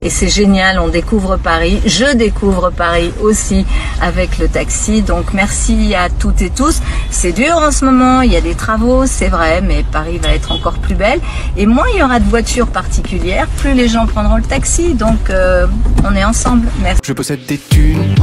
Et 0.00 0.10
c'est 0.10 0.28
génial, 0.28 0.78
on 0.78 0.86
découvre 0.86 1.38
Paris. 1.38 1.82
Je 1.84 2.14
découvre 2.14 2.70
Paris 2.70 3.10
aussi 3.20 3.66
avec 4.00 4.38
le 4.38 4.46
taxi. 4.46 5.02
Donc 5.02 5.34
merci 5.34 5.92
à 5.96 6.08
toutes 6.08 6.40
et 6.40 6.50
tous. 6.50 6.80
C'est 7.10 7.32
dur 7.32 7.56
en 7.56 7.72
ce 7.72 7.84
moment, 7.84 8.22
il 8.22 8.32
y 8.32 8.36
a 8.36 8.40
des 8.40 8.54
travaux, 8.54 9.06
c'est 9.06 9.26
vrai, 9.26 9.60
mais 9.60 9.84
Paris 9.90 10.18
va 10.18 10.28
être 10.28 10.52
encore 10.52 10.78
plus 10.78 10.94
belle. 10.94 11.18
Et 11.56 11.66
moins 11.66 11.86
il 11.92 11.98
y 11.98 12.02
aura 12.04 12.20
de 12.20 12.28
voitures 12.30 12.68
particulières, 12.68 13.48
plus 13.56 13.74
les 13.74 13.88
gens 13.88 14.06
prendront 14.06 14.36
le 14.36 14.44
taxi. 14.44 14.94
Donc 14.94 15.30
euh, 15.30 15.66
on 16.04 16.14
est 16.14 16.24
ensemble. 16.24 16.68
Merci. 16.80 17.00
Je 17.04 17.12
possède 17.12 17.44
des 17.46 17.58
thunes, 17.58 18.14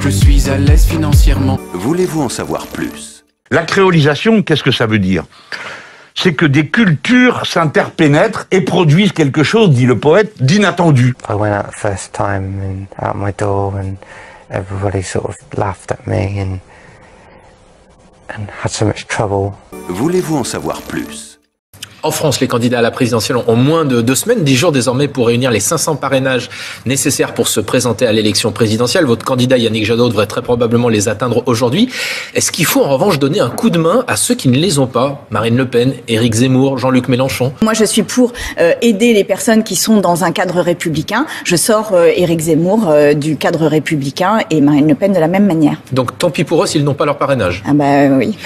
je 0.00 0.08
suis 0.08 0.48
à 0.48 0.56
l'aise 0.56 0.86
financièrement. 0.86 1.60
Voulez-vous 1.74 2.22
en 2.22 2.30
savoir 2.30 2.66
plus? 2.68 3.26
La 3.50 3.64
créolisation, 3.64 4.42
qu'est-ce 4.42 4.62
que 4.62 4.72
ça 4.72 4.86
veut 4.86 4.98
dire? 4.98 5.24
C'est 6.22 6.34
que 6.34 6.46
des 6.46 6.68
cultures 6.68 7.44
s'interpénètrent 7.46 8.46
et 8.52 8.60
produisent 8.60 9.10
quelque 9.12 9.42
chose, 9.42 9.70
dit 9.70 9.86
le 9.86 9.98
poète, 9.98 10.40
d'inattendu. 10.40 11.16
I 11.28 11.34
went 11.34 11.52
out 11.52 11.66
the 11.66 11.74
first 11.74 12.12
time 12.12 12.60
and 12.62 13.04
out 13.04 13.16
my 13.16 13.32
door 13.36 13.74
and 13.76 13.96
everybody 14.48 15.02
sort 15.02 15.24
of 15.26 15.36
laughed 15.56 15.90
at 15.90 16.06
me 16.06 16.40
and 16.40 16.58
and 18.28 18.46
had 18.62 18.70
so 18.70 18.86
much 18.86 19.06
trouble. 19.08 19.52
Voulez-vous 19.88 20.36
en 20.38 20.44
savoir 20.44 20.80
plus? 20.82 21.40
En 22.04 22.10
France, 22.10 22.40
les 22.40 22.48
candidats 22.48 22.80
à 22.80 22.82
la 22.82 22.90
présidentielle 22.90 23.38
ont 23.46 23.54
moins 23.54 23.84
de 23.84 24.00
deux 24.00 24.16
semaines, 24.16 24.42
dix 24.42 24.56
jours 24.56 24.72
désormais 24.72 25.06
pour 25.06 25.28
réunir 25.28 25.52
les 25.52 25.60
500 25.60 25.94
parrainages 25.94 26.50
nécessaires 26.84 27.32
pour 27.32 27.46
se 27.46 27.60
présenter 27.60 28.06
à 28.06 28.12
l'élection 28.12 28.50
présidentielle. 28.50 29.04
Votre 29.04 29.24
candidat 29.24 29.56
Yannick 29.56 29.86
Jadot 29.86 30.08
devrait 30.08 30.26
très 30.26 30.42
probablement 30.42 30.88
les 30.88 31.08
atteindre 31.08 31.44
aujourd'hui. 31.46 31.88
Est-ce 32.34 32.50
qu'il 32.50 32.64
faut 32.64 32.82
en 32.82 32.88
revanche 32.88 33.20
donner 33.20 33.38
un 33.38 33.50
coup 33.50 33.70
de 33.70 33.78
main 33.78 34.04
à 34.08 34.16
ceux 34.16 34.34
qui 34.34 34.48
ne 34.48 34.56
les 34.56 34.80
ont 34.80 34.88
pas? 34.88 35.24
Marine 35.30 35.56
Le 35.56 35.68
Pen, 35.68 35.94
Éric 36.08 36.34
Zemmour, 36.34 36.76
Jean-Luc 36.76 37.06
Mélenchon 37.06 37.52
Moi, 37.62 37.74
je 37.74 37.84
suis 37.84 38.02
pour 38.02 38.32
euh, 38.58 38.72
aider 38.82 39.14
les 39.14 39.22
personnes 39.24 39.62
qui 39.62 39.76
sont 39.76 40.00
dans 40.00 40.24
un 40.24 40.32
cadre 40.32 40.60
républicain. 40.60 41.24
Je 41.44 41.54
sors 41.54 41.92
euh, 41.92 42.10
Éric 42.16 42.40
Zemmour 42.40 42.88
euh, 42.88 43.14
du 43.14 43.36
cadre 43.36 43.68
républicain 43.68 44.40
et 44.50 44.60
Marine 44.60 44.88
Le 44.88 44.96
Pen 44.96 45.12
de 45.12 45.20
la 45.20 45.28
même 45.28 45.46
manière. 45.46 45.76
Donc 45.92 46.18
tant 46.18 46.30
pis 46.30 46.42
pour 46.42 46.64
eux 46.64 46.66
s'ils 46.66 46.82
n'ont 46.82 46.94
pas 46.94 47.06
leur 47.06 47.18
parrainage. 47.18 47.62
Ah 47.64 47.74
bah 47.74 48.08
oui. 48.08 48.36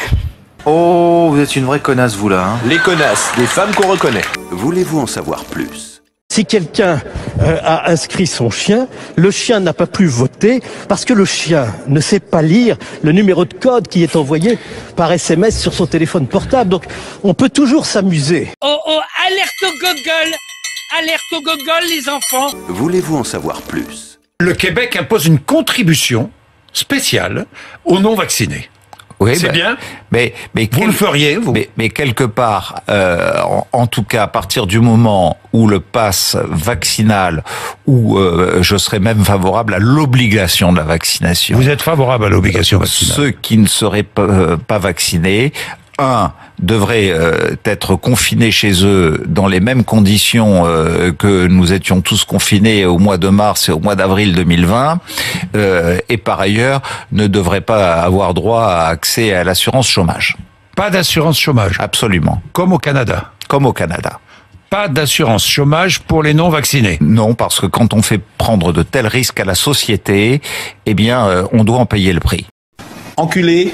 Oh, 0.69 1.29
vous 1.31 1.39
êtes 1.39 1.55
une 1.55 1.65
vraie 1.65 1.79
connasse, 1.79 2.17
vous 2.17 2.29
là. 2.29 2.45
Hein 2.45 2.59
Les 2.67 2.79
connasses, 2.79 3.31
les 3.39 3.47
femmes 3.47 3.73
qu'on 3.73 3.87
reconnaît. 3.87 4.25
Voulez-vous 4.51 4.99
en 4.99 5.07
savoir 5.07 5.45
plus? 5.45 6.03
Si 6.29 6.45
quelqu'un 6.45 7.01
euh, 7.41 7.61
a 7.63 7.89
inscrit 7.89 8.27
son 8.27 8.51
chien, 8.51 8.89
le 9.15 9.31
chien 9.31 9.61
n'a 9.61 9.73
pas 9.73 9.87
pu 9.87 10.07
voter 10.07 10.61
parce 10.89 11.05
que 11.05 11.13
le 11.13 11.25
chien 11.25 11.73
ne 11.87 12.01
sait 12.01 12.19
pas 12.19 12.43
lire 12.43 12.77
le 13.05 13.13
numéro 13.13 13.45
de 13.45 13.55
code 13.55 13.87
qui 13.87 14.03
est 14.03 14.17
envoyé 14.17 14.59
par 14.97 15.13
SMS 15.13 15.57
sur 15.57 15.73
son 15.73 15.87
téléphone 15.87 16.27
portable. 16.27 16.69
Donc 16.69 16.87
on 17.23 17.33
peut 17.33 17.49
toujours 17.49 17.87
s'amuser. 17.87 18.49
Oh 18.61 18.77
oh, 18.89 19.01
alerte 19.25 19.63
au 19.63 19.79
Google 19.79 20.35
Alerte 20.99 21.33
au 21.33 21.43
Google, 21.43 21.87
les 21.89 22.09
enfants 22.09 22.49
Voulez-vous 22.67 23.19
en 23.19 23.25
savoir 23.25 23.63
plus? 23.63 24.19
Le 24.41 24.53
Québec 24.53 24.97
impose 24.97 25.27
une 25.27 25.39
contribution 25.39 26.29
spéciale 26.73 27.47
aux 27.85 28.01
non-vaccinés. 28.01 28.69
Oui, 29.19 29.37
c'est 29.37 29.47
bah, 29.47 29.53
bien. 29.53 29.77
Mais, 30.11 30.35
mais 30.55 30.69
vous 30.71 30.87
le 30.87 30.93
feriez, 30.93 31.37
vous? 31.37 31.53
mais, 31.53 31.71
mais, 31.77 31.89
quelque 31.89 32.25
part, 32.25 32.83
euh, 32.89 33.41
en, 33.43 33.67
en, 33.73 33.87
tout 33.87 34.03
cas, 34.03 34.25
à 34.25 34.27
partir 34.27 34.67
du 34.67 34.81
moment 34.81 35.39
où 35.53 35.69
le 35.69 35.81
pass 35.81 36.37
vaccinal, 36.49 37.43
où 37.87 38.19
euh, 38.19 38.63
je 38.63 38.77
serais 38.77 38.99
même 38.99 39.25
favorable 39.25 39.75
à 39.75 39.79
l'obligation 39.79 40.73
de 40.73 40.79
la 40.79 40.85
vaccination. 40.85 41.57
Vous 41.57 41.69
êtes 41.69 41.83
favorable 41.83 42.27
à 42.27 42.29
l'obligation 42.29 42.79
vaccinale 42.79 43.17
Ceux 43.17 43.31
qui 43.31 43.57
ne 43.57 43.67
seraient 43.67 44.03
pas, 44.03 44.23
euh, 44.23 44.57
pas 44.57 44.79
vaccinés, 44.79 45.53
un, 45.99 46.33
devraient 46.59 47.11
euh, 47.11 47.57
être 47.65 47.97
confinés 47.97 48.51
chez 48.51 48.85
eux 48.85 49.23
dans 49.27 49.47
les 49.47 49.61
mêmes 49.61 49.85
conditions 49.85 50.65
euh, 50.67 51.13
que 51.13 51.47
nous 51.47 51.73
étions 51.73 52.01
tous 52.01 52.25
confinés 52.25 52.85
au 52.85 52.99
mois 52.99 53.19
de 53.19 53.29
mars 53.29 53.69
et 53.69 53.73
au 53.73 53.81
mois 53.81 53.95
d'avril 53.95 54.35
2020, 54.35 55.01
euh, 55.55 55.99
et 56.09 56.17
par 56.17 56.41
ailleurs 56.41 56.83
ne 57.13 57.27
devraient 57.27 57.61
pas 57.61 57.95
avoir 57.95 58.35
droit 58.35 58.65
à 58.65 58.87
accès 58.89 59.33
à 59.35 59.45
l'assurance 59.45 59.89
chômage. 59.89 60.37
Pas 60.77 60.91
d'assurance 60.91 61.39
chômage 61.39 61.77
Absolument. 61.79 62.43
Comme 62.53 62.73
au 62.73 62.79
Canada 62.79 63.33
Comme 63.49 63.65
au 63.65 63.73
Canada. 63.73 64.21
Pas 64.69 64.89
d'assurance 64.89 65.47
chômage 65.47 66.01
pour 66.01 66.23
les 66.23 66.35
non 66.35 66.49
vaccinés. 66.49 66.99
Non, 67.01 67.35
parce 67.35 67.61
que 67.61 67.67
quand 67.67 67.95
on 67.95 68.03
fait 68.03 68.21
prendre 68.37 68.73
de 68.73 68.83
tels 68.83 69.07
risques 69.07 69.39
à 69.39 69.45
la 69.45 69.55
société, 69.55 70.43
eh 70.87 70.95
bien, 70.95 71.27
euh, 71.27 71.47
on 71.53 71.63
doit 71.63 71.79
en 71.79 71.87
payer 71.87 72.13
le 72.13 72.21
prix. 72.21 72.47
Enculé, 73.17 73.73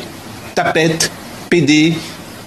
tapette, 0.54 1.10
PD, 1.52 1.92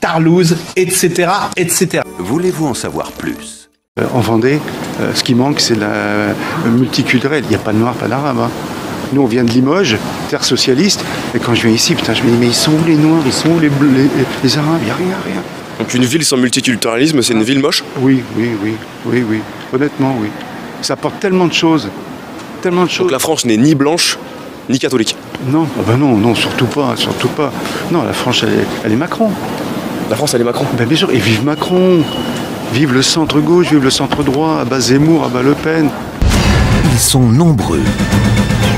tarlouse, 0.01 0.57
etc., 0.75 1.29
etc. 1.55 2.01
Voulez-vous 2.17 2.65
en 2.65 2.73
savoir 2.73 3.11
plus? 3.11 3.69
Euh, 3.99 4.05
En 4.15 4.19
Vendée, 4.19 4.59
euh, 4.99 5.13
ce 5.13 5.23
qui 5.23 5.35
manque, 5.35 5.59
c'est 5.59 5.75
la 5.75 6.33
multiculturelle. 6.65 7.43
Il 7.45 7.49
n'y 7.49 7.55
a 7.55 7.59
pas 7.59 7.71
de 7.71 7.77
noir, 7.77 7.93
pas 7.93 8.07
d'arabe. 8.07 8.39
Hein. 8.39 8.49
Nous, 9.13 9.21
on 9.21 9.27
vient 9.27 9.43
de 9.43 9.51
Limoges, 9.51 9.97
terre 10.31 10.43
socialiste, 10.43 11.05
et 11.35 11.37
quand 11.37 11.53
je 11.53 11.67
viens 11.67 11.75
ici, 11.75 11.93
putain, 11.93 12.15
je 12.15 12.23
me 12.23 12.31
dis, 12.31 12.37
mais 12.39 12.47
ils 12.47 12.55
sont 12.55 12.71
où 12.71 12.83
les 12.87 12.95
noirs? 12.95 13.21
Ils 13.27 13.31
sont 13.31 13.49
où 13.49 13.59
les, 13.59 13.69
bleus, 13.69 13.91
les, 13.95 14.09
les 14.43 14.57
arabes? 14.57 14.79
Il 14.81 14.85
n'y 14.85 14.89
a 14.91 14.95
rien, 14.95 15.17
rien. 15.23 15.43
Donc 15.77 15.93
une 15.93 16.05
ville 16.05 16.25
sans 16.25 16.37
multiculturalisme, 16.37 17.21
c'est 17.21 17.33
une 17.33 17.43
ville 17.43 17.59
moche? 17.59 17.83
Oui, 17.99 18.23
oui, 18.35 18.49
oui, 18.63 18.73
oui, 19.05 19.23
oui. 19.29 19.39
Honnêtement, 19.71 20.15
oui. 20.19 20.29
Ça 20.81 20.93
apporte 20.93 21.19
tellement 21.19 21.45
de 21.45 21.53
choses. 21.53 21.89
Tellement 22.63 22.85
de 22.85 22.89
choses. 22.89 23.05
Donc 23.05 23.11
la 23.11 23.19
France 23.19 23.45
n'est 23.45 23.57
ni 23.57 23.75
blanche, 23.75 24.17
ni 24.67 24.79
catholique 24.79 25.15
Non, 25.47 25.67
ah 25.77 25.83
ben 25.85 25.97
non, 25.97 26.17
non, 26.17 26.33
surtout 26.33 26.65
pas, 26.65 26.95
surtout 26.95 27.27
pas. 27.27 27.51
Non, 27.91 28.03
la 28.03 28.13
France, 28.13 28.43
elle 28.43 28.53
est, 28.53 28.67
elle 28.83 28.91
est 28.93 28.97
Macron. 28.97 29.29
La 30.09 30.15
France, 30.15 30.33
elle 30.33 30.41
est 30.41 30.45
Macron 30.45 30.65
Ben 30.77 30.87
bien 30.87 30.97
sûr, 30.97 31.11
et 31.11 31.17
vive 31.17 31.43
Macron 31.43 32.03
Vive 32.73 32.93
le 32.93 33.01
centre-gauche, 33.01 33.69
vive 33.69 33.83
le 33.83 33.89
centre-droit, 33.89 34.59
à 34.61 34.65
bas 34.65 34.79
Zemmour, 34.79 35.23
à 35.25 35.29
bas 35.29 35.43
Le 35.43 35.53
Pen. 35.53 35.89
Ils 36.91 36.99
sont 36.99 37.21
nombreux. 37.21 37.83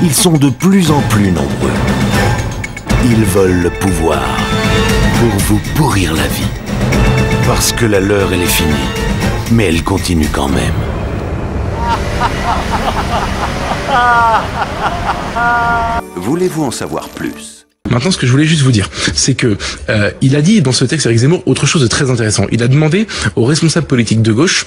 Ils 0.04 0.14
sont 0.14 0.34
de 0.34 0.50
plus 0.50 0.92
en 0.92 1.02
plus 1.10 1.32
nombreux. 1.32 1.72
Ils 3.06 3.24
veulent 3.24 3.62
le 3.62 3.70
pouvoir 3.70 4.24
pour 5.20 5.40
vous 5.48 5.60
pourrir 5.76 6.14
la 6.14 6.28
vie. 6.28 6.52
Parce 7.48 7.72
que 7.72 7.86
la 7.86 8.00
leur, 8.00 8.34
elle 8.34 8.42
est 8.42 8.46
finie. 8.46 8.74
Mais 9.52 9.66
elle 9.66 9.84
continue 9.84 10.28
quand 10.32 10.50
même. 10.50 10.97
Voulez-vous 16.16 16.64
en 16.64 16.72
savoir 16.72 17.10
plus? 17.10 17.58
Maintenant, 17.90 18.12
ce 18.12 18.18
que 18.18 18.28
je 18.28 18.32
voulais 18.34 18.46
juste 18.46 18.64
vous 18.64 18.74
dire, 18.74 18.90
c'est 19.14 19.34
que 19.34 19.58
euh, 19.88 20.12
il 20.22 20.36
a 20.36 20.42
dit 20.42 20.62
dans 20.62 20.74
ce 20.74 20.84
texte 20.84 21.06
Eric 21.06 21.20
Zemmour 21.20 21.42
autre 21.46 21.66
chose 21.66 21.82
de 21.82 21.88
très 21.88 22.12
intéressant. 22.12 22.46
Il 22.52 22.62
a 22.62 22.68
demandé 22.68 23.08
aux 23.38 23.46
responsables 23.46 23.88
politiques 23.88 24.22
de 24.22 24.34
gauche 24.34 24.66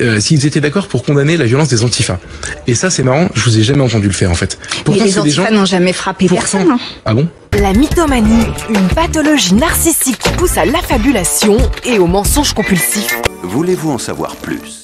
euh, 0.00 0.20
s'ils 0.20 0.46
étaient 0.46 0.62
d'accord 0.62 0.88
pour 0.88 1.04
condamner 1.04 1.36
la 1.36 1.44
violence 1.44 1.68
des 1.68 1.84
antifas. 1.84 2.18
Et 2.66 2.74
ça, 2.74 2.88
c'est 2.88 3.02
marrant. 3.02 3.28
Je 3.34 3.44
vous 3.44 3.58
ai 3.58 3.62
jamais 3.62 3.82
entendu 3.82 4.06
le 4.06 4.14
faire 4.14 4.30
en 4.30 4.34
fait. 4.34 4.58
Pourtant, 4.84 5.04
les 5.04 5.18
antifas 5.18 5.50
gens... 5.50 5.54
n'ont 5.54 5.66
jamais 5.66 5.92
frappé 5.92 6.28
Pourtant... 6.28 6.58
personne. 6.58 6.70
Hein. 6.70 6.78
Ah 7.04 7.12
bon? 7.12 7.28
La 7.60 7.74
mythomanie, 7.74 8.46
une 8.70 8.88
pathologie 8.88 9.54
narcissique 9.54 10.18
qui 10.18 10.30
pousse 10.30 10.56
à 10.56 10.64
l'affabulation 10.64 11.58
et 11.84 11.98
au 11.98 12.06
mensonge 12.06 12.54
compulsif. 12.54 13.20
Voulez-vous 13.42 13.90
en 13.90 13.98
savoir 13.98 14.34
plus? 14.36 14.81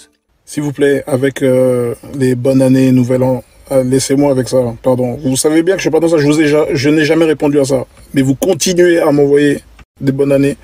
S'il 0.48 0.62
vous 0.62 0.72
plaît, 0.72 1.04
avec 1.06 1.42
euh, 1.42 1.94
les 2.14 2.34
bonnes 2.34 2.62
années, 2.62 2.90
nouvel 2.90 3.22
an. 3.22 3.44
Ah, 3.68 3.82
Laissez-moi 3.82 4.30
avec 4.30 4.48
ça, 4.48 4.56
pardon. 4.82 5.18
Vous 5.22 5.36
savez 5.36 5.62
bien 5.62 5.74
que 5.74 5.80
je 5.80 5.82
suis 5.82 5.90
pas 5.90 6.00
dans 6.00 6.08
ça, 6.08 6.16
je, 6.16 6.88
n'ai 6.88 7.04
jamais 7.04 7.26
répondu 7.26 7.60
à 7.60 7.66
ça. 7.66 7.84
Mais 8.14 8.22
vous 8.22 8.34
continuez 8.34 8.98
à 8.98 9.12
m'envoyer 9.12 9.60
des 10.00 10.10
bonnes 10.10 10.32
années. 10.32 10.56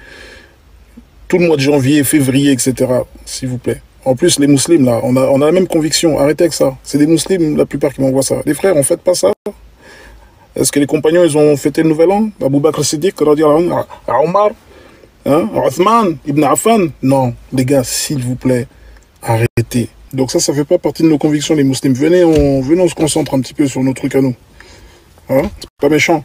Tout 1.29 1.37
le 1.37 1.49
mois 1.49 1.57
de 1.57 1.61
janvier, 1.61 2.03
février, 2.03 2.51
etc. 2.51 2.75
S'il 3.27 3.51
vous 3.51 3.59
plaît. 3.59 3.83
En 4.07 4.17
plus, 4.17 4.39
les 4.39 4.47
musulmans, 4.47 4.91
là, 4.91 5.01
on 5.03 5.17
a, 5.17 5.27
on 5.27 5.43
a 5.43 5.45
la 5.45 5.53
même 5.53 5.67
conviction. 5.67 6.19
Arrêtez 6.19 6.45
avec 6.45 6.55
ça. 6.55 6.75
C'est 6.83 6.97
des 6.97 7.07
musulmans, 7.07 7.55
la 7.59 7.67
plupart, 7.67 7.93
qui 7.93 8.01
m'envoient 8.01 8.23
ça. 8.23 8.37
Les 8.47 8.55
frères, 8.55 8.75
on 8.77 8.83
fait 8.83 8.99
pas 8.99 9.13
ça. 9.13 9.33
Est-ce 10.57 10.73
que 10.73 10.81
les 10.81 10.87
compagnons, 10.87 11.25
ils 11.25 11.37
ont 11.37 11.55
fêté 11.59 11.83
le 11.83 11.91
nouvel 11.91 12.11
an? 12.11 12.31
Abou 12.43 12.59
Bakr 12.59 12.83
Siddiq, 12.83 13.21
Omar, 13.21 14.51
hein, 15.27 15.51
Othman, 15.55 16.17
Ibn 16.27 16.45
Affan? 16.45 16.87
Non, 17.03 17.35
les 17.53 17.67
gars, 17.67 17.85
s'il 17.85 18.23
vous 18.23 18.37
plaît, 18.37 18.67
arrêtez. 19.25 19.89
Donc 20.13 20.31
ça, 20.31 20.39
ça 20.39 20.53
fait 20.53 20.65
pas 20.65 20.79
partie 20.79 21.03
de 21.03 21.09
nos 21.09 21.19
convictions, 21.19 21.55
les 21.55 21.65
musulmans. 21.65 21.97
Venez, 21.99 22.25
on, 22.25 22.61
venez, 22.61 22.83
on 22.83 22.89
se 22.89 22.95
concentre 22.95 23.35
un 23.35 23.41
petit 23.41 23.55
peu 23.55 23.67
sur 23.67 23.83
nos 23.83 23.93
trucs 23.93 24.15
à 24.15 24.21
nous. 24.21 24.35
Hein? 25.29 25.43
C'est 25.59 25.81
pas 25.81 25.89
méchant. 25.89 26.25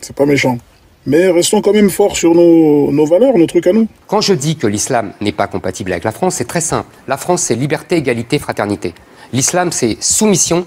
C'est 0.00 0.14
pas 0.14 0.26
méchant. 0.26 0.58
Mais 1.06 1.30
restons 1.30 1.62
quand 1.62 1.72
même 1.72 1.90
forts 1.90 2.16
sur 2.16 2.34
nos, 2.34 2.92
nos, 2.92 3.06
valeurs, 3.06 3.36
nos 3.36 3.46
trucs 3.46 3.66
à 3.66 3.72
nous. 3.72 3.88
Quand 4.06 4.20
je 4.20 4.34
dis 4.34 4.56
que 4.56 4.66
l'islam 4.66 5.12
n'est 5.20 5.32
pas 5.32 5.46
compatible 5.46 5.92
avec 5.92 6.04
la 6.04 6.12
France, 6.12 6.36
c'est 6.36 6.44
très 6.44 6.60
simple. 6.60 6.88
La 7.08 7.16
France, 7.16 7.42
c'est 7.42 7.56
liberté, 7.56 7.96
égalité, 7.96 8.38
fraternité. 8.38 8.94
L'islam, 9.32 9.72
c'est 9.72 9.96
soumission, 10.00 10.66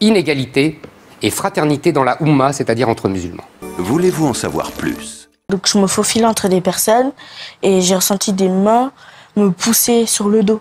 inégalité 0.00 0.78
et 1.20 1.30
fraternité 1.30 1.92
dans 1.92 2.04
la 2.04 2.22
Oumma, 2.22 2.52
c'est-à-dire 2.52 2.88
entre 2.88 3.08
musulmans. 3.08 3.44
Voulez-vous 3.78 4.28
en 4.28 4.34
savoir 4.34 4.72
plus? 4.72 5.28
Donc 5.50 5.66
je 5.66 5.78
me 5.78 5.88
faufile 5.88 6.24
entre 6.26 6.48
des 6.48 6.60
personnes 6.60 7.12
et 7.62 7.80
j'ai 7.80 7.96
ressenti 7.96 8.32
des 8.32 8.48
mains 8.48 8.92
me 9.40 9.50
pousser 9.50 10.06
sur 10.06 10.28
le 10.28 10.42
dos. 10.42 10.60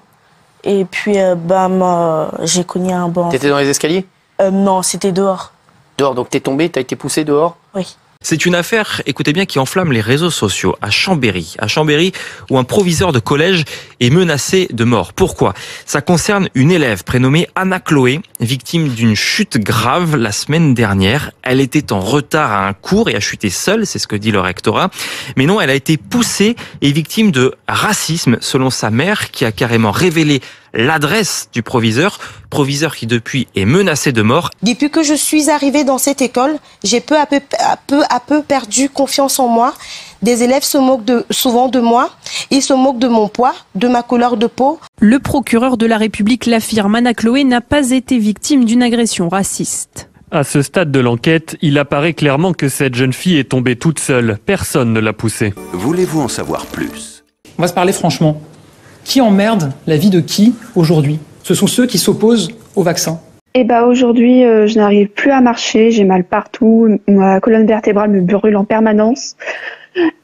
Et 0.64 0.86
puis, 0.86 1.20
euh, 1.20 1.36
bam, 1.36 1.82
euh, 1.82 2.26
j'ai 2.42 2.64
cogné 2.64 2.94
un 2.94 3.08
banc. 3.08 3.30
T'étais 3.30 3.50
dans 3.50 3.58
les 3.60 3.70
escaliers? 3.70 4.06
Euh, 4.42 4.52
Non, 4.52 4.82
c'était 4.82 5.12
dehors. 5.12 5.52
Dehors, 5.98 6.16
donc 6.16 6.30
t'es 6.30 6.40
tombé, 6.40 6.70
t'as 6.70 6.82
été 6.82 6.96
poussé 6.96 7.24
dehors? 7.24 7.58
Oui. 7.76 7.96
C'est 8.22 8.46
une 8.46 8.56
affaire, 8.56 9.02
écoutez 9.06 9.32
bien, 9.32 9.46
qui 9.46 9.60
enflamme 9.60 9.94
les 9.94 10.02
réseaux 10.02 10.30
sociaux 10.30 10.76
à 10.82 10.90
Chambéry. 10.90 11.56
À 11.58 11.70
Chambéry, 11.70 12.12
où 12.50 12.58
un 12.58 12.66
proviseur 12.66 13.14
de 13.14 13.20
collège 13.20 13.64
est 14.02 14.10
menacé 14.10 14.68
de 14.74 14.84
mort. 14.84 15.14
Pourquoi? 15.14 15.54
Ça 15.86 16.02
concerne 16.02 16.50
une 16.54 16.70
élève 16.70 17.06
prénommée 17.06 17.48
Anna 17.56 17.80
Chloé, 17.80 18.20
victime 18.42 18.90
d'une 18.90 19.16
chute 19.16 19.58
grave 19.58 20.18
la 20.18 20.34
semaine 20.34 20.74
dernière. 20.74 21.32
Elle 21.44 21.62
était 21.62 21.94
en 21.94 22.02
retard 22.02 22.52
à 22.52 22.68
un 22.68 22.74
cours 22.74 23.10
et 23.10 23.16
a 23.16 23.22
chuté 23.22 23.50
seule, 23.50 23.88
c'est 23.88 24.00
ce 24.00 24.08
que 24.08 24.18
dit 24.18 24.32
le 24.32 24.42
rectorat. 24.42 24.90
Mais 25.38 25.46
non, 25.46 25.62
elle 25.62 25.70
a 25.70 25.76
été 25.76 25.96
poussée 25.96 26.58
et 26.82 26.92
victime 26.92 27.32
de 27.32 27.56
racisme, 27.70 28.36
selon 28.42 28.70
sa 28.70 28.90
mère, 28.90 29.32
qui 29.32 29.46
a 29.46 29.54
carrément 29.54 29.92
révélé 29.92 30.42
l'adresse 30.74 31.50
du 31.54 31.64
proviseur, 31.64 32.20
proviseur 32.50 32.96
qui 32.96 33.08
depuis 33.08 33.48
est 33.56 33.66
menacé 33.66 34.12
de 34.12 34.22
mort. 34.22 34.50
Depuis 34.64 34.90
que 34.90 35.04
je 35.04 35.14
suis 35.14 35.50
arrivée 35.50 35.84
dans 35.84 35.98
cette 35.98 36.22
école, 36.22 36.58
j'ai 36.84 37.02
peu 37.02 37.18
à 37.18 37.26
peu, 37.26 37.42
à 37.60 37.78
peu 37.78 38.02
à 38.10 38.20
peu 38.20 38.42
perdu 38.42 38.90
confiance 38.90 39.40
en 39.40 39.48
moi. 39.48 39.74
Des 40.22 40.44
élèves 40.44 40.64
se 40.64 40.78
moquent 40.78 41.06
de, 41.06 41.26
souvent 41.32 41.70
de 41.70 41.80
moi. 41.80 42.10
Ils 42.52 42.62
se 42.62 42.74
moquent 42.74 43.00
de 43.00 43.08
mon 43.08 43.30
poids, 43.30 43.56
de 43.76 43.88
ma 43.88 44.04
couleur 44.04 44.38
de 44.38 44.48
peau. 44.48 44.80
Le 45.00 45.20
procureur 45.20 45.78
de 45.78 45.86
la 45.86 45.98
République 45.98 46.46
l'affirme, 46.46 46.96
Anna 46.96 47.14
Chloé 47.14 47.44
n'a 47.44 47.62
pas 47.62 47.92
été 47.92 48.18
victime 48.18 48.66
d'une 48.66 48.84
agression 48.84 49.30
raciste. 49.30 50.10
À 50.32 50.44
ce 50.44 50.62
stade 50.62 50.92
de 50.92 51.00
l'enquête, 51.00 51.58
il 51.62 51.80
apparaît 51.80 52.14
clairement 52.14 52.54
que 52.54 52.70
cette 52.70 52.94
jeune 52.94 53.14
fille 53.14 53.40
est 53.40 53.50
tombée 53.50 53.76
toute 53.76 54.00
seule. 54.00 54.38
Personne 54.46 54.94
ne 54.94 55.00
l'a 55.00 55.14
poussée. 55.14 55.54
Voulez-vous 55.72 56.22
en 56.22 56.28
savoir 56.28 56.66
plus? 56.68 57.24
On 57.58 57.64
va 57.64 57.68
se 57.68 57.74
parler 57.74 57.94
franchement. 57.94 58.40
Qui 59.04 59.22
emmerde 59.22 59.74
la 59.88 59.98
vie 59.98 60.10
de 60.10 60.20
qui 60.20 60.54
aujourd'hui? 60.76 61.20
Ce 61.44 61.54
sont 61.54 61.68
ceux 61.68 61.88
qui 61.88 61.98
s'opposent 61.98 62.52
au 62.76 62.84
vaccin. 62.84 63.20
Eh 63.56 63.64
bah 63.64 63.86
aujourd'hui, 63.86 64.44
euh, 64.44 64.68
je 64.68 64.78
n'arrive 64.78 65.08
plus 65.08 65.32
à 65.32 65.42
marcher, 65.42 65.90
j'ai 65.90 66.04
mal 66.04 66.24
partout, 66.24 67.00
ma 67.08 67.40
colonne 67.40 67.66
vertébrale 67.66 68.12
me 68.12 68.22
brûle 68.22 68.56
en 68.56 68.64
permanence 68.64 69.36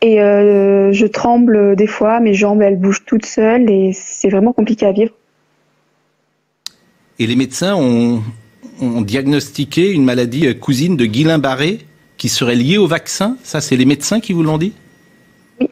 et 0.02 0.22
euh, 0.22 0.94
je 0.94 1.08
tremble 1.08 1.76
des 1.76 1.88
fois, 1.88 2.20
mes 2.20 2.36
jambes 2.36 2.62
elles 2.62 2.78
bougent 2.78 3.04
toutes 3.06 3.26
seules 3.26 3.68
et 3.70 3.92
c'est 3.94 4.30
vraiment 4.30 4.54
compliqué 4.54 4.86
à 4.86 4.92
vivre. 4.92 5.12
Et 7.18 7.26
les 7.26 7.36
médecins 7.36 7.76
ont, 7.76 8.22
ont 8.82 9.02
diagnostiqué 9.02 9.92
une 9.92 10.06
maladie 10.06 10.48
euh, 10.48 10.54
cousine 10.54 10.96
de 10.96 11.06
Guillain-Barré 11.06 11.80
qui 12.18 12.30
serait 12.30 12.56
liée 12.56 12.78
au 12.78 12.88
vaccin? 12.88 13.38
Ça, 13.44 13.60
c'est 13.60 13.76
les 13.76 13.86
médecins 13.86 14.20
qui 14.20 14.34
vous 14.34 14.44
l'ont 14.44 14.60
dit? 14.60 14.74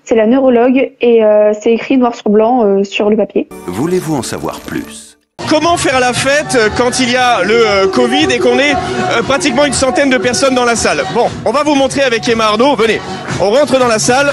C'est 0.04 0.16
la 0.16 0.28
neurologue 0.28 0.92
et 1.02 1.24
euh, 1.24 1.54
c'est 1.60 1.74
écrit 1.74 1.98
noir 1.98 2.16
sur 2.16 2.30
blanc 2.30 2.64
euh, 2.66 2.84
sur 2.84 3.10
le 3.10 3.18
papier. 3.18 3.48
Voulez-vous 3.68 4.16
en 4.16 4.24
savoir 4.24 4.60
plus? 4.60 5.18
Comment 5.50 5.78
faire 5.78 6.00
la 6.00 6.14
fête 6.14 6.58
quand 6.78 7.00
il 7.00 7.12
y 7.12 7.16
a 7.18 7.44
le 7.44 7.56
euh, 7.56 7.88
Covid 7.88 8.28
et 8.32 8.40
qu'on 8.40 8.60
est 8.60 8.74
euh, 8.74 9.22
pratiquement 9.24 9.66
une 9.66 9.74
centaine 9.74 10.10
de 10.10 10.18
personnes 10.18 10.56
dans 10.56 10.66
la 10.66 10.76
salle? 10.76 11.04
Bon, 11.14 11.28
on 11.46 11.52
va 11.52 11.64
vous 11.64 11.76
montrer 11.76 12.02
avec 12.02 12.28
Emma 12.28 12.46
Arnaud. 12.46 12.76
Venez, 12.76 13.02
on 13.42 13.50
rentre 13.50 13.78
dans 13.78 13.88
la 13.88 14.00
salle. 14.00 14.32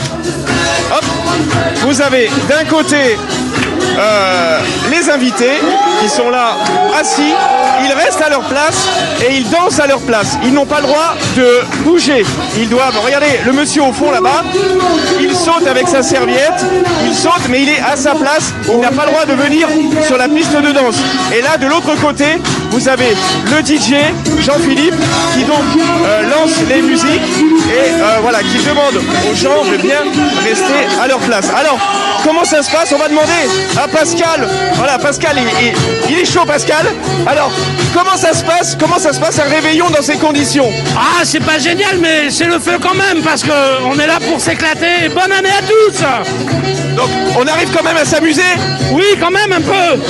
Hop, 0.93 1.05
vous 1.83 2.01
avez 2.01 2.29
d'un 2.49 2.65
côté 2.65 3.17
euh, 3.99 4.61
les 4.91 5.11
invités 5.11 5.59
qui 6.01 6.09
sont 6.09 6.31
là 6.31 6.55
assis. 6.99 7.33
Ils 7.91 7.97
restent 7.97 8.21
à 8.23 8.29
leur 8.29 8.43
place 8.45 8.87
et 9.21 9.35
ils 9.37 9.51
dansent 9.51 9.81
à 9.81 9.87
leur 9.89 9.99
place. 10.01 10.39
Ils 10.45 10.53
n'ont 10.55 10.65
pas 10.67 10.77
le 10.81 10.87
droit 10.87 11.15
de 11.37 11.61
bouger. 11.83 12.25
Ils 12.57 12.69
doivent, 12.69 12.97
regardez, 13.05 13.41
le 13.45 13.53
monsieur 13.53 13.83
au 13.83 13.93
fond 13.93 14.11
là-bas, 14.13 14.45
il 15.21 15.35
saute 15.35 15.67
avec 15.69 15.89
sa 15.89 16.03
serviette, 16.03 16.65
il 17.05 17.15
saute 17.15 17.49
mais 17.49 17.63
il 17.63 17.69
est 17.69 17.81
à 17.81 17.97
sa 17.97 18.13
place. 18.15 18.53
Il 18.73 18.79
n'a 18.79 18.91
pas 18.93 19.07
le 19.07 19.11
droit 19.11 19.25
de 19.25 19.33
venir 19.33 19.67
sur 20.07 20.17
la 20.19 20.29
piste 20.29 20.53
de 20.55 20.71
danse. 20.71 20.97
Et 21.37 21.43
là, 21.43 21.57
de 21.57 21.67
l'autre 21.67 21.95
côté, 22.01 22.27
vous 22.71 22.89
avez 22.89 23.17
le 23.47 23.59
DJ, 23.67 23.95
Jean-Philippe, 24.41 24.95
qui 25.35 25.43
donc 25.45 25.59
euh, 26.05 26.23
lance 26.31 26.53
les 26.69 26.83
musiques 26.83 27.09
et 27.11 27.91
euh, 28.01 28.19
voilà, 28.23 28.39
qui 28.41 28.59
demande 28.59 28.95
aux 29.31 29.35
gens 29.35 29.65
de 29.71 29.77
bien 29.79 29.99
rester 30.45 30.87
à 31.03 31.09
leur 31.09 31.19
place. 31.19 31.47
Alors, 31.59 31.79
comment 32.25 32.45
ça 32.45 32.63
se 32.63 32.71
passe? 32.71 32.93
On 32.95 32.99
va 32.99 33.09
demander 33.09 33.33
à 33.83 33.89
Pascal. 33.89 34.49
Voilà, 34.75 34.99
Pascal, 34.99 35.37
il, 35.37 35.67
il- 35.67 35.75
il 36.11 36.19
est 36.21 36.25
chaud, 36.25 36.45
Pascal. 36.47 36.87
Alors, 37.27 37.51
comment 37.95 38.17
ça 38.17 38.33
se 38.33 38.45
passe 38.45 38.77
Comment 38.79 38.99
ça 38.99 39.13
se 39.13 39.21
passe 39.21 39.39
un 39.39 39.45
réveillon 39.45 39.89
dans 39.91 40.03
ces 40.03 40.17
conditions 40.17 40.71
Ah, 40.97 41.23
c'est 41.25 41.41
pas 41.45 41.59
génial, 41.59 41.99
mais 42.01 42.31
c'est 42.31 42.47
le 42.47 42.59
feu 42.59 42.79
quand 42.81 42.95
même, 42.95 43.23
parce 43.23 43.43
que 43.43 43.51
on 43.85 43.99
est 43.99 44.07
là 44.07 44.19
pour 44.21 44.41
s'éclater. 44.41 45.09
Bonne 45.15 45.33
année 45.33 45.51
à 45.51 45.63
tous 45.63 46.01
Donc, 46.97 47.09
on 47.39 47.47
arrive 47.47 47.71
quand 47.77 47.85
même 47.85 47.97
à 47.97 48.05
s'amuser 48.05 48.43
Oui, 48.93 49.05
quand 49.21 49.31
même 49.31 49.53
un 49.53 49.61
peu 49.61 50.01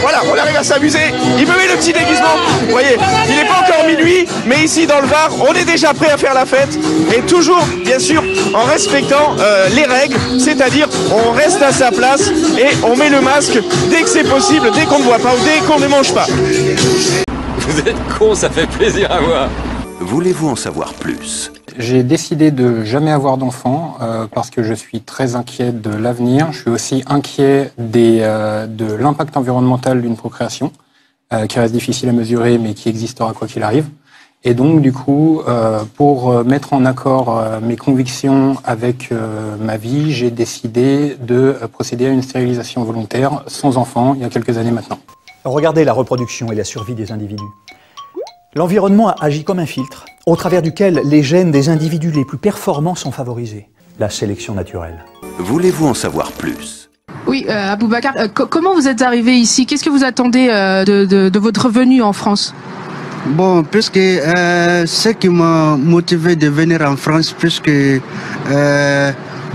Voilà, 0.00 0.22
on 0.30 0.36
arrive 0.36 0.56
à 0.56 0.64
s'amuser. 0.64 1.12
Il 1.38 1.46
me 1.46 1.56
met 1.56 1.68
le 1.68 1.76
petit 1.76 1.92
déguisement. 1.92 2.36
Vous 2.62 2.70
voyez, 2.70 2.96
il 3.28 3.36
n'est 3.36 3.46
pas 3.46 3.60
encore 3.62 3.86
minuit, 3.86 4.26
mais 4.46 4.64
ici 4.64 4.86
dans 4.86 5.00
le 5.00 5.06
Var, 5.06 5.30
on 5.48 5.52
est 5.54 5.64
déjà 5.64 5.94
prêt 5.94 6.10
à 6.10 6.16
faire 6.16 6.34
la 6.34 6.46
fête. 6.46 6.78
Et 7.16 7.20
toujours, 7.22 7.64
bien 7.84 7.98
sûr, 7.98 8.22
en 8.54 8.64
respectant 8.64 9.36
euh, 9.38 9.68
les 9.70 9.84
règles, 9.84 10.16
c'est-à-dire 10.38 10.88
on 11.12 11.32
reste 11.32 11.62
à 11.62 11.72
sa 11.72 11.90
place 11.90 12.28
et 12.58 12.76
on 12.84 12.96
met 12.96 13.08
le 13.08 13.20
masque 13.20 13.58
dès 13.90 14.02
que 14.02 14.08
c'est 14.08 14.28
possible, 14.28 14.70
dès 14.74 14.84
qu'on 14.84 14.98
ne 14.98 15.04
voit 15.04 15.18
pas 15.18 15.34
ou 15.34 15.44
dès 15.44 15.64
qu'on 15.66 15.78
ne 15.78 15.86
mange 15.86 16.12
pas. 16.12 16.26
Vous 17.58 17.78
êtes 17.78 17.96
con, 18.18 18.34
ça 18.34 18.50
fait 18.50 18.66
plaisir 18.66 19.10
à 19.10 19.20
voir. 19.20 19.48
Voulez-vous 20.00 20.50
en 20.50 20.56
savoir 20.56 20.92
plus? 20.94 21.50
J'ai 21.76 22.04
décidé 22.04 22.50
de 22.50 22.84
jamais 22.84 23.10
avoir 23.10 23.36
d'enfant 23.36 23.96
euh, 24.00 24.26
parce 24.32 24.50
que 24.50 24.62
je 24.62 24.74
suis 24.74 25.00
très 25.00 25.34
inquiet 25.34 25.72
de 25.72 25.90
l'avenir. 25.90 26.52
Je 26.52 26.60
suis 26.60 26.70
aussi 26.70 27.02
inquiet 27.06 27.72
des, 27.78 28.20
euh, 28.22 28.66
de 28.66 28.92
l'impact 28.94 29.36
environnemental 29.36 30.00
d'une 30.00 30.16
procréation, 30.16 30.72
euh, 31.32 31.46
qui 31.46 31.58
reste 31.58 31.74
difficile 31.74 32.08
à 32.08 32.12
mesurer, 32.12 32.58
mais 32.58 32.74
qui 32.74 32.88
existera 32.88 33.32
quoi 33.32 33.48
qu'il 33.48 33.62
arrive. 33.64 33.88
Et 34.46 34.52
donc, 34.52 34.82
du 34.82 34.92
coup, 34.92 35.40
euh, 35.48 35.84
pour 35.96 36.30
euh, 36.30 36.44
mettre 36.44 36.74
en 36.74 36.84
accord 36.84 37.38
euh, 37.38 37.60
mes 37.60 37.76
convictions 37.76 38.56
avec 38.64 39.10
ma 39.60 39.78
vie, 39.78 40.12
j'ai 40.12 40.30
décidé 40.30 41.16
de 41.20 41.56
procéder 41.72 42.06
à 42.06 42.10
une 42.10 42.22
stérilisation 42.22 42.84
volontaire 42.84 43.42
sans 43.46 43.78
enfant 43.78 44.14
il 44.14 44.20
y 44.20 44.24
a 44.24 44.28
quelques 44.28 44.58
années 44.58 44.70
maintenant. 44.70 44.98
Regardez 45.44 45.84
la 45.84 45.92
reproduction 45.92 46.52
et 46.52 46.54
la 46.54 46.64
survie 46.64 46.94
des 46.94 47.10
individus. 47.10 47.44
L'environnement 48.56 49.10
agit 49.20 49.42
comme 49.44 49.58
un 49.58 49.66
filtre, 49.66 50.04
au 50.26 50.36
travers 50.36 50.62
duquel 50.62 51.00
les 51.04 51.22
gènes 51.22 51.50
des 51.50 51.68
individus 51.68 52.12
les 52.12 52.24
plus 52.24 52.38
performants 52.38 52.94
sont 52.94 53.10
favorisés. 53.10 53.68
La 53.98 54.10
sélection 54.10 54.54
naturelle. 54.54 55.04
Voulez-vous 55.38 55.86
en 55.86 55.94
savoir 55.94 56.30
plus? 56.32 56.88
Oui, 57.26 57.46
euh, 57.48 57.72
Aboubacar, 57.72 58.14
euh, 58.16 58.28
co- 58.28 58.46
comment 58.46 58.74
vous 58.74 58.86
êtes 58.86 59.02
arrivé 59.02 59.32
ici? 59.34 59.66
Qu'est-ce 59.66 59.82
que 59.82 59.90
vous 59.90 60.04
attendez 60.04 60.48
euh, 60.50 60.84
de, 60.84 61.04
de- 61.04 61.28
de 61.30 61.38
votre 61.38 61.68
venue 61.68 62.00
en 62.02 62.12
France? 62.12 62.54
Bon, 63.26 63.64
puisque 63.64 63.96
euh, 63.96 64.86
ce 64.86 65.08
qui 65.08 65.28
m'a 65.30 65.76
motivé 65.76 66.36
de 66.36 66.48
venir 66.48 66.82
en 66.82 66.96
France, 66.96 67.32
puisque 67.36 67.68
euh, 67.70 69.12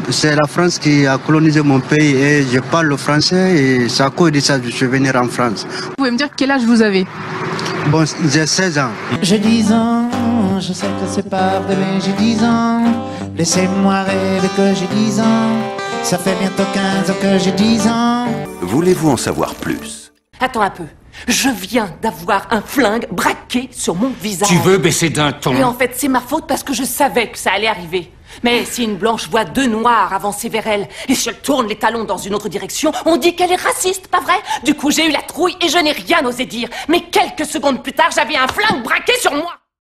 c'est 0.09 0.35
la 0.35 0.47
France 0.47 0.77
qui 0.79 1.05
a 1.05 1.17
colonisé 1.19 1.61
mon 1.61 1.79
pays 1.79 2.15
et 2.15 2.43
je 2.51 2.59
parle 2.59 2.87
le 2.87 2.97
français 2.97 3.55
et 3.55 3.87
c'est 3.89 4.03
à 4.03 4.09
cause 4.09 4.31
de 4.31 4.39
ça 4.39 4.59
que 4.59 4.65
je 4.65 4.71
suis 4.75 4.87
venu 4.87 5.09
en 5.15 5.27
France. 5.27 5.65
Vous 5.69 5.93
pouvez 5.97 6.11
me 6.11 6.17
dire 6.17 6.29
quel 6.35 6.51
âge 6.51 6.63
vous 6.63 6.81
avez? 6.81 7.05
Bon, 7.91 8.05
j'ai 8.27 8.45
16 8.45 8.77
ans. 8.77 8.91
J'ai 9.23 9.39
10 9.39 9.71
ans, 9.73 10.09
je 10.59 10.73
sais 10.73 10.85
que 10.85 11.07
c'est 11.07 11.27
pas 11.27 11.59
vrai, 11.59 11.75
mais 11.75 11.99
j'ai 11.99 12.11
10 12.11 12.43
ans. 12.43 12.83
Laissez-moi 13.35 14.03
rêver 14.03 14.47
que 14.55 14.75
j'ai 14.75 14.85
10 14.85 15.19
ans. 15.21 15.49
Ça 16.03 16.19
fait 16.19 16.35
bientôt 16.39 16.63
15 16.71 17.09
ans 17.09 17.15
que 17.19 17.39
j'ai 17.39 17.51
10 17.51 17.87
ans. 17.87 18.27
Voulez-vous 18.61 19.09
en 19.09 19.17
savoir 19.17 19.55
plus? 19.55 20.13
Attends 20.39 20.61
un 20.61 20.69
peu. 20.69 20.83
Je 21.27 21.49
viens 21.49 21.89
d'avoir 21.99 22.45
un 22.51 22.61
flingue 22.61 23.07
braqué 23.11 23.69
sur 23.71 23.95
mon 23.95 24.11
visage. 24.21 24.49
Tu 24.49 24.57
veux 24.57 24.77
baisser 24.77 25.09
d'un 25.09 25.31
ton 25.31 25.55
Et 25.55 25.63
en 25.63 25.73
fait, 25.73 25.93
c'est 25.95 26.07
ma 26.07 26.21
faute 26.21 26.45
parce 26.47 26.63
que 26.63 26.73
je 26.73 26.83
savais 26.83 27.31
que 27.31 27.39
ça 27.39 27.53
allait 27.53 27.67
arriver. 27.67 28.11
Mais 28.43 28.65
si 28.65 28.83
une 28.83 28.95
blanche 28.95 29.29
voit 29.29 29.45
deux 29.45 29.67
noirs 29.67 30.13
avancer 30.13 30.49
vers 30.49 30.67
elle, 30.67 30.87
et 31.07 31.15
si 31.15 31.29
elle 31.29 31.39
tourne 31.39 31.67
les 31.67 31.77
talons 31.77 32.03
dans 32.03 32.17
une 32.17 32.35
autre 32.35 32.49
direction, 32.49 32.91
on 33.05 33.17
dit 33.17 33.35
qu'elle 33.35 33.51
est 33.51 33.55
raciste, 33.55 34.07
pas 34.07 34.19
vrai? 34.19 34.39
Du 34.63 34.73
coup, 34.75 34.91
j'ai 34.91 35.07
eu 35.07 35.11
la 35.11 35.21
trouille 35.21 35.55
et 35.61 35.69
je 35.69 35.77
n'ai 35.77 35.91
rien 35.91 36.25
osé 36.25 36.45
dire. 36.45 36.69
Mais 36.87 37.01
quelques 37.01 37.45
secondes 37.45 37.83
plus 37.83 37.93
tard, 37.93 38.09
j'avais 38.15 38.35
un 38.35 38.47
flingue 38.47 38.83
braqué 38.83 39.13
sur 39.19 39.33
moi. 39.33 39.58